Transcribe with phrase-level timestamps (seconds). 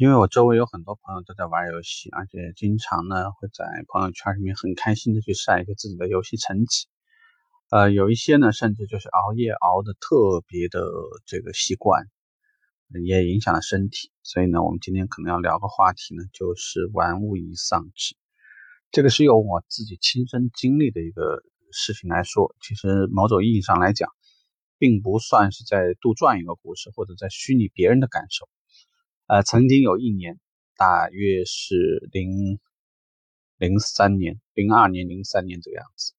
[0.00, 6.86] 因为我周围有很多朋友都在玩游戏，而且经常呢会在朋友圈里面很开心的去晒一个自己的游戏成绩。
[7.68, 10.80] 呃，有一些呢甚至就是熬夜熬的特别的
[11.26, 12.06] 这个习惯，
[13.04, 14.10] 也影响了身体。
[14.22, 18.16] 所以呢，我们今天可能要聊个话题呢，就是玩物丧丧志。
[18.92, 21.42] 这个是由我自己亲身经历的一个
[21.72, 24.08] 事情来说，其实某种意义上来讲，
[24.78, 28.48] 并不算是在杜撰一个故事，或者在虚拟别人的感受。
[29.30, 30.40] 呃，曾经有一年，
[30.76, 32.58] 大约是零
[33.58, 36.14] 零三年、零二年、零三年这个样子，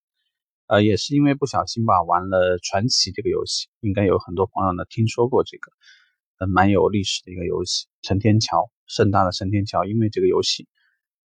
[0.68, 5.74] 呃，也是因为不小心吧，玩了传奇这个游戏，应该有很多朋友呢听说过这个，
[6.38, 7.88] 呃，蛮有历史的一个游戏。
[8.02, 10.70] 陈天桥，盛大的陈天桥，因为这个游戏，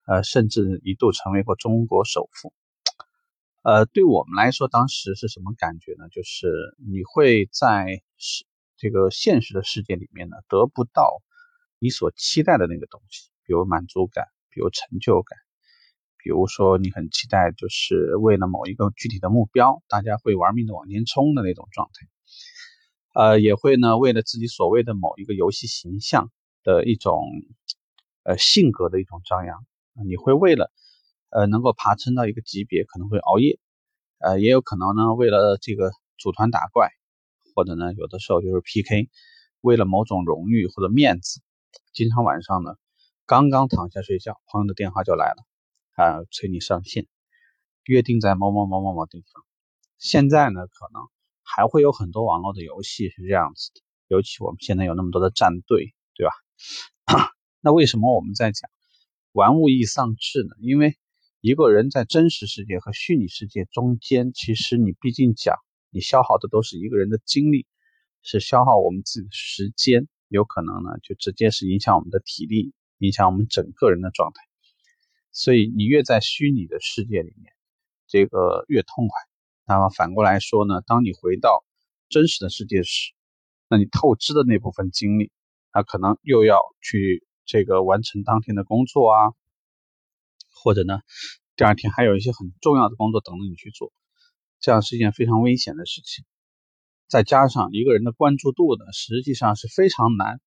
[0.07, 2.51] 呃，甚至一度成为过中国首富。
[3.61, 6.09] 呃，对我们来说，当时是什么感觉呢？
[6.09, 8.43] 就是你会在是
[8.75, 11.21] 这个现实的世界里面呢，得不到。
[11.85, 15.37] 你所期待的那个东西，比如满足感，比如成就感，
[16.17, 22.07] 比如说你很期待，就是为了某一个具体的目标，大家会玩命的往前冲的那种状态。
[23.13, 26.31] 呃，也会呢，为了自己所谓的某一个游戏形象
[26.63, 27.21] 的一种
[28.23, 29.63] 呃性格的一种张扬，
[30.07, 30.71] 你会为了
[31.29, 33.59] 呃能够爬升到一个级别，可能会熬夜，
[34.17, 36.89] 呃，也有可能呢，为了这个组团打怪，
[37.53, 39.07] 或者呢，有的时候就是 PK，
[39.61, 41.41] 为了某种荣誉或者面子。
[41.93, 42.75] 经常晚上呢，
[43.25, 45.43] 刚刚躺下睡觉，朋友的电话就来了，
[45.95, 47.07] 啊，催你上线，
[47.85, 49.43] 约定在某某某某某地方。
[49.97, 51.01] 现在呢，可能
[51.43, 56.33] 还会有很多网络的游戏是这样子的，尤其我们现在有那么多的战队，对吧？
[57.61, 58.69] 那为什么我们在讲
[59.31, 60.55] 玩物易丧志呢？
[60.59, 60.97] 因为
[61.41, 65.55] 一个人在真实世界和虚拟世界中间，其实你毕竟讲，
[65.89, 67.67] 你消耗的都是一个人的精力，
[68.21, 70.07] 是消耗我们自己的时间。
[70.35, 74.41] 有可能呢，就直接是影响我们的体力，影响我们整个人的状态。
[75.31, 77.53] 所以你越在虚拟的世界里面，
[78.07, 79.15] 这个越痛快。
[79.65, 81.65] 那么反过来说呢，当你回到
[82.09, 83.13] 真实的世界时，
[83.67, 85.31] 那你透支的那部分精力，
[85.73, 89.33] 那可能又要去这个完成当天的工作啊，
[90.53, 90.99] 或者呢，
[91.55, 93.91] 第二天还有一些很重要的工作等着你去做，
[94.59, 96.25] 这样是一件非常危险的事情。
[97.07, 100.39] 再加上一个人的关注度呢，实际上是非常难，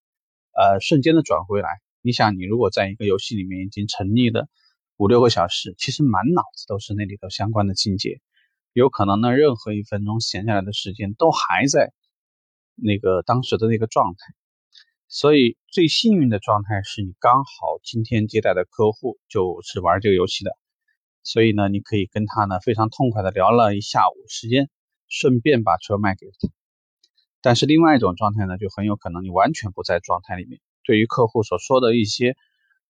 [0.53, 1.69] 呃，瞬间的转回来。
[2.03, 4.49] 你想，你如果在一个游戏里面已经沉溺了
[4.97, 8.21] 五六个小时，其实满脑子都是那里头相关的情节，
[8.73, 11.93] 有可能呢，任何一分钟闲下来的时间都还在
[12.75, 14.19] 那个当时的那个状态。
[15.07, 17.51] 所以最幸运的状态是你刚好
[17.83, 20.51] 今天接待的客户就是玩这个游戏的，
[21.23, 24.69] 所以呢，你可以跟他呢非常痛快的聊了一下午时间。
[25.09, 26.49] 顺便把车卖给他，
[27.41, 30.61] 但是另外一种状态呢，就很有可能你完全不在状态里面。
[30.85, 32.37] 对于客户所说的一些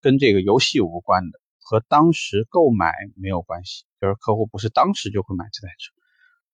[0.01, 5.93] 跟这个游戏无关的，和当时购买没有关系，就是客户不是当时就会买这台车，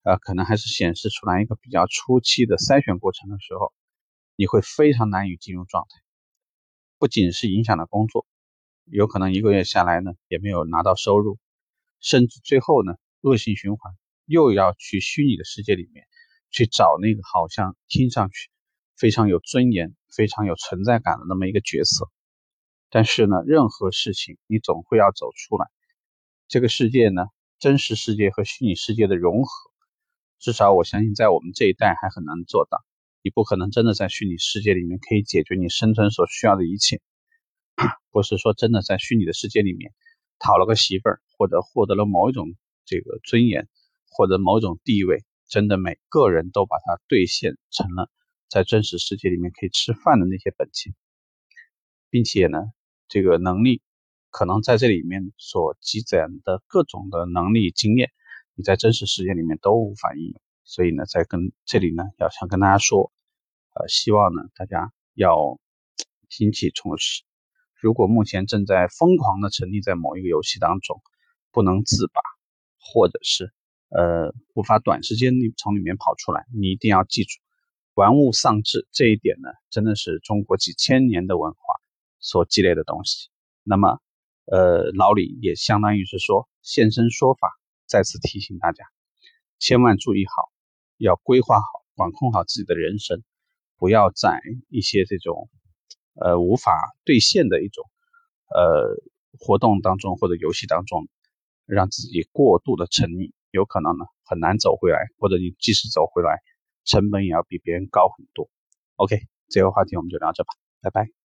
[0.03, 3.73] 呃，可能还是显示出来一个比较初期的筛选过程的时候，
[4.35, 6.01] 你会非常难以进入状态，
[6.97, 8.25] 不仅是影响了工作，
[8.85, 11.37] 有可能一个月下来呢也没有拿到收入，
[11.99, 13.93] 甚至最后呢恶性循环。
[14.25, 16.05] 又要去虚拟的世界里面
[16.51, 18.49] 去找那个好像听上去
[18.97, 22.09] 非常有尊严、非常有存在感的那么一个角色，
[22.89, 25.67] 但是呢，任何事情你总会要走出来。
[26.47, 27.23] 这个世界呢，
[27.59, 29.71] 真实世界和虚拟世界的融合，
[30.39, 32.85] 至少我相信在我们这一代还很难做到。
[33.21, 37.01] 你不可能真的在虚拟世界里面可以解决你生存所需要的一切，
[38.11, 39.93] 不是说真的在虚拟的世界里面
[40.37, 42.55] 讨了个媳妇儿，或者获得了某一种
[42.85, 43.67] 这个尊严。
[44.15, 48.09] 或者某种地位，真的每个人都把它兑现成了
[48.47, 50.93] 在真实世界里面可以吃饭的那些本钱，
[52.09, 52.59] 并且呢，
[53.09, 53.81] 这个能力
[54.29, 58.11] 可能在这里面所积攒的各种的能力经验，
[58.55, 60.41] 你在真实世界里面都无法应用。
[60.63, 63.11] 所以呢，在跟这里呢，要想跟大家说，
[63.73, 65.59] 呃，希望呢大家要
[66.29, 67.23] 精气充实。
[67.75, 71.03] 如果目前正在疯狂的沉溺在某一个游戏当中，
[71.51, 72.21] 不能自拔，
[72.79, 73.53] 或者是。
[73.89, 77.39] 呃，无法短时间内从里面跑出来，你一定要记住，
[77.93, 81.59] 玩物丧志这一点呢，真的是中国几千年的文化
[82.19, 83.29] 所积累的东西。
[83.63, 83.99] 那么，
[84.45, 87.49] 呃，老李也相当于是说现身说法，
[87.85, 88.83] 再次提醒大家，
[89.59, 90.49] 千万注意好，
[90.97, 91.65] 要规划好、
[91.95, 93.23] 管控好自己的人生，
[93.77, 95.47] 不要在一些这种
[96.15, 96.73] 呃无法
[97.05, 97.85] 兑现的一种
[98.49, 98.97] 呃
[99.39, 101.07] 活动当中或者游戏当中，
[101.65, 103.31] 让自己过度的沉溺。
[103.55, 106.41] 有可能呢很难走回来，或者你即使走回来，
[106.83, 108.49] 成本也要比别人高很多。
[108.97, 109.17] OK，
[109.49, 110.49] 这个话题我们就聊这吧，
[110.81, 111.24] 拜拜。